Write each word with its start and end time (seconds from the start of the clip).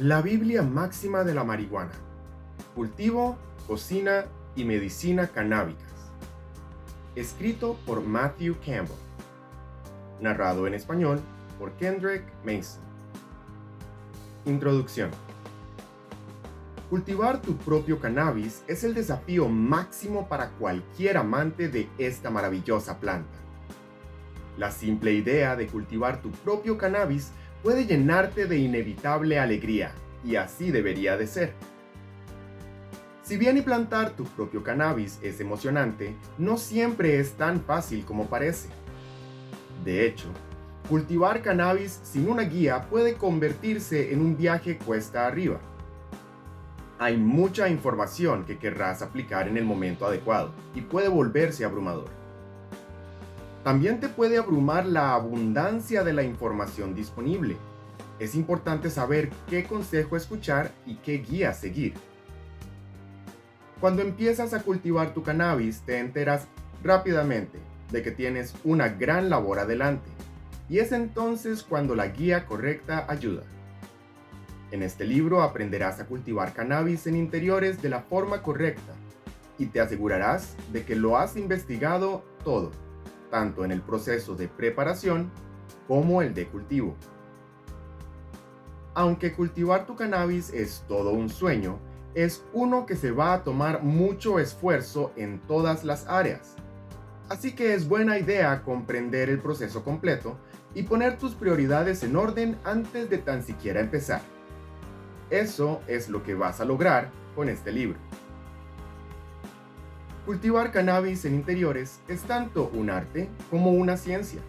La 0.00 0.22
Biblia 0.22 0.62
máxima 0.62 1.24
de 1.24 1.34
la 1.34 1.42
marihuana. 1.42 1.90
Cultivo, 2.76 3.36
cocina 3.66 4.26
y 4.54 4.64
medicina 4.64 5.26
canábicas. 5.26 6.12
Escrito 7.16 7.76
por 7.84 8.04
Matthew 8.04 8.54
Campbell. 8.64 8.94
Narrado 10.20 10.68
en 10.68 10.74
español 10.74 11.20
por 11.58 11.72
Kendrick 11.72 12.22
Mason. 12.44 12.80
Introducción. 14.44 15.10
Cultivar 16.90 17.42
tu 17.42 17.56
propio 17.56 17.98
cannabis 17.98 18.62
es 18.68 18.84
el 18.84 18.94
desafío 18.94 19.48
máximo 19.48 20.28
para 20.28 20.50
cualquier 20.50 21.16
amante 21.16 21.68
de 21.68 21.88
esta 21.98 22.30
maravillosa 22.30 23.00
planta. 23.00 23.36
La 24.56 24.70
simple 24.70 25.12
idea 25.12 25.56
de 25.56 25.66
cultivar 25.66 26.22
tu 26.22 26.30
propio 26.30 26.78
cannabis 26.78 27.32
puede 27.62 27.86
llenarte 27.86 28.46
de 28.46 28.58
inevitable 28.58 29.38
alegría, 29.38 29.92
y 30.24 30.36
así 30.36 30.70
debería 30.70 31.16
de 31.16 31.26
ser. 31.26 31.52
Si 33.22 33.36
bien 33.36 33.58
y 33.58 33.60
plantar 33.60 34.16
tu 34.16 34.24
propio 34.24 34.62
cannabis 34.62 35.18
es 35.22 35.38
emocionante, 35.40 36.16
no 36.38 36.56
siempre 36.56 37.20
es 37.20 37.32
tan 37.32 37.60
fácil 37.60 38.04
como 38.04 38.26
parece. 38.26 38.70
De 39.84 40.06
hecho, 40.06 40.28
cultivar 40.88 41.42
cannabis 41.42 42.00
sin 42.02 42.30
una 42.30 42.44
guía 42.44 42.88
puede 42.88 43.14
convertirse 43.14 44.12
en 44.12 44.20
un 44.20 44.36
viaje 44.36 44.78
cuesta 44.78 45.26
arriba. 45.26 45.60
Hay 46.98 47.16
mucha 47.16 47.68
información 47.68 48.44
que 48.44 48.58
querrás 48.58 49.02
aplicar 49.02 49.46
en 49.46 49.56
el 49.56 49.64
momento 49.64 50.06
adecuado 50.06 50.52
y 50.74 50.80
puede 50.80 51.08
volverse 51.08 51.64
abrumador. 51.64 52.17
También 53.68 54.00
te 54.00 54.08
puede 54.08 54.38
abrumar 54.38 54.86
la 54.86 55.12
abundancia 55.12 56.02
de 56.02 56.14
la 56.14 56.22
información 56.22 56.94
disponible. 56.94 57.58
Es 58.18 58.34
importante 58.34 58.88
saber 58.88 59.28
qué 59.46 59.64
consejo 59.64 60.16
escuchar 60.16 60.72
y 60.86 60.94
qué 60.94 61.18
guía 61.18 61.52
seguir. 61.52 61.92
Cuando 63.78 64.00
empiezas 64.00 64.54
a 64.54 64.62
cultivar 64.62 65.12
tu 65.12 65.22
cannabis 65.22 65.82
te 65.82 65.98
enteras 65.98 66.48
rápidamente 66.82 67.58
de 67.92 68.02
que 68.02 68.10
tienes 68.10 68.54
una 68.64 68.88
gran 68.88 69.28
labor 69.28 69.58
adelante 69.58 70.08
y 70.70 70.78
es 70.78 70.92
entonces 70.92 71.62
cuando 71.62 71.94
la 71.94 72.06
guía 72.06 72.46
correcta 72.46 73.04
ayuda. 73.06 73.42
En 74.70 74.82
este 74.82 75.04
libro 75.04 75.42
aprenderás 75.42 76.00
a 76.00 76.06
cultivar 76.06 76.54
cannabis 76.54 77.06
en 77.06 77.16
interiores 77.16 77.82
de 77.82 77.90
la 77.90 78.00
forma 78.00 78.40
correcta 78.40 78.94
y 79.58 79.66
te 79.66 79.82
asegurarás 79.82 80.56
de 80.72 80.86
que 80.86 80.96
lo 80.96 81.18
has 81.18 81.36
investigado 81.36 82.24
todo 82.42 82.87
tanto 83.30 83.64
en 83.64 83.72
el 83.72 83.82
proceso 83.82 84.34
de 84.34 84.48
preparación 84.48 85.30
como 85.86 86.22
el 86.22 86.34
de 86.34 86.46
cultivo. 86.48 86.94
Aunque 88.94 89.32
cultivar 89.32 89.86
tu 89.86 89.96
cannabis 89.96 90.52
es 90.52 90.84
todo 90.88 91.12
un 91.12 91.28
sueño, 91.28 91.78
es 92.14 92.44
uno 92.52 92.84
que 92.84 92.96
se 92.96 93.12
va 93.12 93.32
a 93.32 93.44
tomar 93.44 93.82
mucho 93.82 94.38
esfuerzo 94.38 95.12
en 95.16 95.38
todas 95.40 95.84
las 95.84 96.06
áreas. 96.08 96.56
Así 97.28 97.54
que 97.54 97.74
es 97.74 97.86
buena 97.86 98.18
idea 98.18 98.62
comprender 98.62 99.28
el 99.28 99.38
proceso 99.38 99.84
completo 99.84 100.36
y 100.74 100.82
poner 100.82 101.18
tus 101.18 101.34
prioridades 101.34 102.02
en 102.02 102.16
orden 102.16 102.58
antes 102.64 103.08
de 103.10 103.18
tan 103.18 103.42
siquiera 103.42 103.80
empezar. 103.80 104.22
Eso 105.30 105.80
es 105.86 106.08
lo 106.08 106.22
que 106.22 106.34
vas 106.34 106.60
a 106.60 106.64
lograr 106.64 107.10
con 107.36 107.48
este 107.48 107.70
libro. 107.70 107.98
Cultivar 110.28 110.72
cannabis 110.72 111.24
en 111.24 111.34
interiores 111.34 112.00
es 112.06 112.20
tanto 112.20 112.70
un 112.74 112.90
arte 112.90 113.30
como 113.50 113.70
una 113.70 113.96
ciencia, 113.96 114.42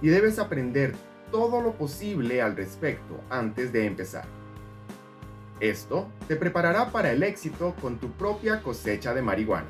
y 0.00 0.06
debes 0.06 0.38
aprender 0.38 0.94
todo 1.32 1.60
lo 1.60 1.72
posible 1.72 2.40
al 2.40 2.54
respecto 2.54 3.20
antes 3.28 3.72
de 3.72 3.86
empezar. 3.86 4.26
Esto 5.58 6.06
te 6.28 6.36
preparará 6.36 6.92
para 6.92 7.10
el 7.10 7.24
éxito 7.24 7.74
con 7.82 7.98
tu 7.98 8.12
propia 8.12 8.62
cosecha 8.62 9.12
de 9.12 9.22
marihuana. 9.22 9.66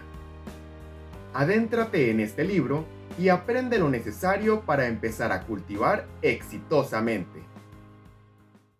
Adéntrate 1.32 2.10
en 2.10 2.20
este 2.20 2.44
libro 2.44 2.84
y 3.18 3.30
aprende 3.30 3.78
lo 3.78 3.88
necesario 3.88 4.60
para 4.60 4.86
empezar 4.86 5.32
a 5.32 5.44
cultivar 5.46 6.04
exitosamente. 6.20 7.40